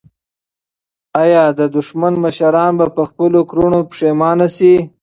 [1.23, 4.75] آیا د دښمن مشران به په خپلو کړنو پښېمانه شي؟